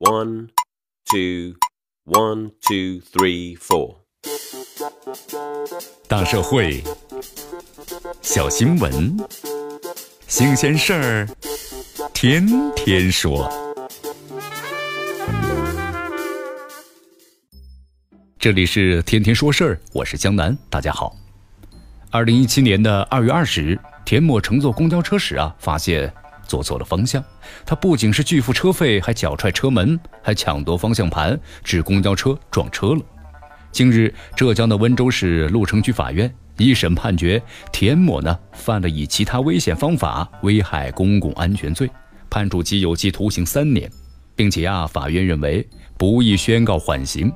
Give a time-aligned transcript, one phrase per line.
[0.00, 0.50] One,
[1.10, 1.56] two,
[2.04, 3.96] one, two, three, four。
[6.06, 6.84] 大社会，
[8.22, 9.16] 小新闻，
[10.28, 11.28] 新鲜事儿，
[12.14, 13.50] 天天说。
[18.38, 21.16] 这里是天天说事儿，我是江南，大家好。
[22.12, 26.14] 二零一七年的二月二十日，田某乘坐公交车时啊，发现。
[26.48, 27.22] 坐错了方向，
[27.64, 33.00] 他不仅是拒付车费，还脚踹车门，还抢夺方向盘，致公交车撞车了。
[33.70, 37.40] 近日，浙江的温州市鹿城区法院一审判决
[37.70, 41.88] 田某呢犯了以其他危险方法危害公共安全罪，
[42.30, 43.88] 判处其有期徒刑三年，
[44.34, 45.68] 并且啊，法院认为
[45.98, 47.30] 不宜宣告缓刑。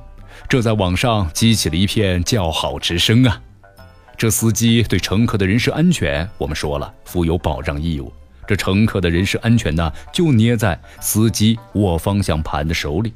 [0.49, 3.39] 这在网上激起了一片叫好之声啊！
[4.17, 8.11] 这司机对乘客的人身安全，我们说了负有保障义务。
[8.47, 13.13] 这乘客的人身安全呢，就捏在司机握方向盘的手里。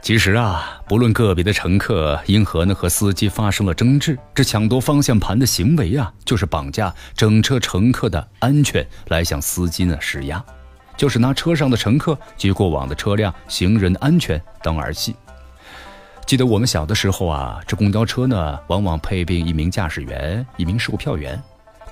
[0.00, 10.44] 其实啊，不论个别的乘客因何呢和司机发生了争执，这抢夺方向盘的行为啊，就是绑架整车乘客的安全来向司机呢施压，
[10.96, 15.14] 就是拿车上的乘客及过往的车辆、行人安全当儿戏。
[16.26, 21.40] 记得我们小的时候啊，这公交车呢，往往配备一名驾驶员、一名售票员。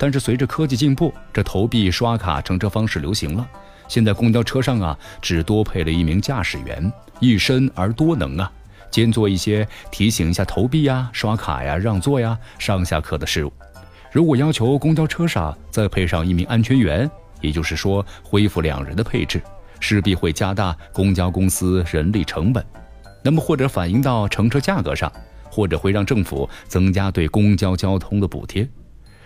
[0.03, 3.47] 但是随着科技进步，这投币刷卡乘车方式流行了。
[3.87, 8.51] 现在公交车上啊，只多配了一名驾驶员，一身而多能啊，
[8.91, 13.53] 兼做一些提醒一下投币呀、刷卡呀、让座呀、上下客的事务。
[14.11, 17.09] 如果要求公交车上再配上一名安全员，
[17.42, 19.42] 也就是说恢复两人的配置，
[19.81, 22.64] 势必会加大公交公司人力成本。
[23.23, 25.12] 那么或者反映到乘车价格上，
[25.51, 28.67] 或者会让政府增加对公交交通的补贴。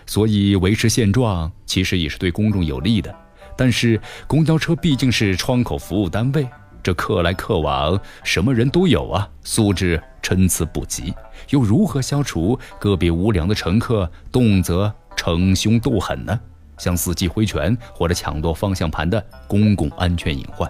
[0.05, 3.13] 所以维持现状其实也是对公众有利的，
[3.57, 6.47] 但是公交车毕竟是窗口服务单位，
[6.83, 11.13] 这客来客往，什么人都有啊，素质参差不齐，
[11.49, 16.39] 又如何消除个别无良的乘客动辄逞凶斗狠呢？
[16.77, 20.69] 向司机挥拳或者抢夺方向盘的公共安全隐患。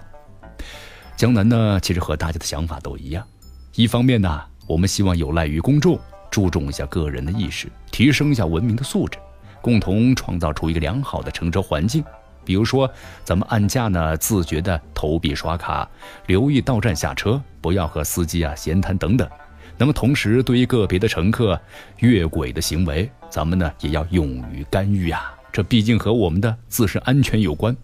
[1.16, 3.26] 江南呢，其实和大家的想法都一样，
[3.74, 5.98] 一方面呢，我们希望有赖于公众，
[6.30, 9.18] 注重一下个人的意识，提升一下文明的素质。
[9.66, 12.04] 共同创造出一个良好的乘车环境，
[12.44, 12.88] 比如说，
[13.24, 15.88] 咱们按价呢，自觉的投币刷卡，
[16.26, 19.28] 留意到站下车，不要和司机啊闲谈等等。
[19.76, 21.60] 那么同时，对于个别的乘客
[21.98, 27.76] 越轨的行为，咱们呢也要勇于干预啊，这毕竟和我们的自身安全有关。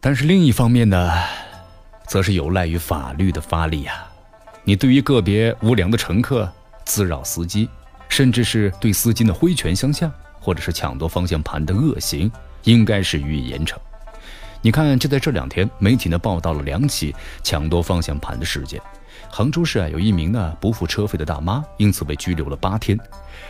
[0.00, 1.12] 但是另一方面呢，
[2.06, 4.08] 则是有赖于法律的发力啊。
[4.64, 6.50] 你对于个别无良的乘客
[6.86, 7.68] 滋扰司机，
[8.08, 10.10] 甚至是对司机的挥拳相向。
[10.46, 12.30] 或者是抢夺方向盘的恶行，
[12.62, 13.74] 应该是予以严惩。
[14.62, 17.12] 你看，就在这两天，媒体呢报道了两起
[17.42, 18.80] 抢夺方向盘的事件。
[19.28, 22.96] 杭州市啊，有一名呢不付车费的大妈，因此被拘留了八天；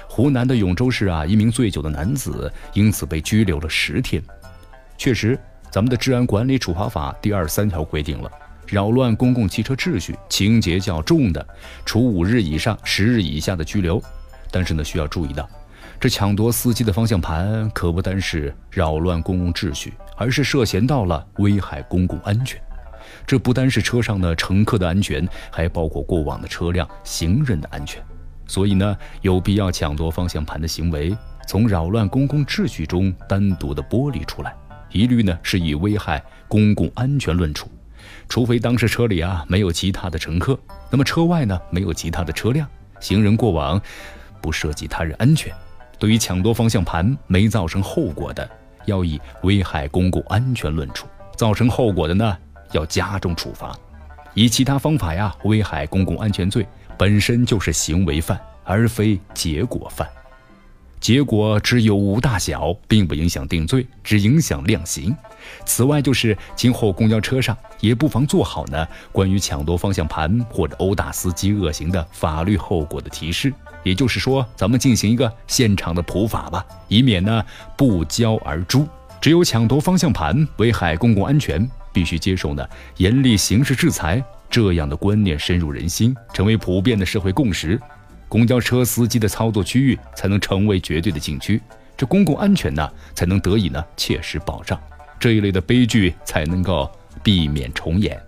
[0.08, 4.22] 湖南的永州市啊，一名醉酒的男子因此被拘留了十天。
[4.96, 5.38] 确实，
[5.70, 8.30] 咱们的治安管理处罚法第二十三条规定了，
[8.66, 11.46] 扰乱公共汽车秩序情节较重的，
[11.84, 14.02] 处五日以上十日以下的拘留。
[14.50, 15.46] 但是呢，需要注意到。
[15.98, 22.60] 这抢夺司机的方向盘，可不单是扰乱公共秩序，而是涉嫌到了危害公共安全。
[23.26, 28.02] 这不单是车上的乘客的安全，还包括过往的车辆、行人的安全。
[28.46, 31.16] 所以呢，有必要抢夺方向盘的行为
[31.48, 34.54] 从扰乱公共秩序中单独的剥离出来，
[34.90, 37.68] 一律呢是以危害公共安全论处。
[38.28, 40.58] 除非当时车里啊没有其他的乘客，
[40.90, 42.68] 那么车外呢没有其他的车辆，
[43.00, 43.80] 行人过往，
[44.40, 45.52] 不涉及他人安全。
[45.98, 48.48] 对于抢夺方向盘没造成后果的，
[48.84, 52.36] 要以危害公共安全论处；造成后果的呢，
[52.72, 53.76] 要加重处罚。
[54.34, 56.66] 以其他方法呀，危害公共安全罪
[56.98, 60.06] 本身就是行为犯，而非结果犯。
[61.06, 65.14] 结果只有无大小，并不影响定罪，只影响量刑。
[65.64, 73.54] 此外，就是今后公交车上也不妨做好呢关于抢夺方向盘或者殴打司机恶行的法律后果的提示。
[73.84, 77.40] 也就是说，咱们进行一个现场的普法吧，以免呢
[77.76, 78.84] 不教而诛。
[79.20, 84.20] 只有抢夺方向盘危害公共安全，必须接受呢严厉刑事制裁，
[84.50, 87.80] 这样的观念深入人心，成为普遍的社会共识，
[88.28, 91.60] 公交车司机的操作区域才能成为绝对的禁区，
[91.96, 94.80] 这公共安全呢才能得以呢切实保障，
[95.18, 96.90] 这一类的悲剧才能够
[97.22, 98.20] 避免重演。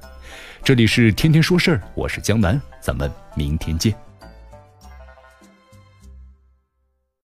[0.62, 4.07] 这里是天天说事儿，我是江南，咱们明天见。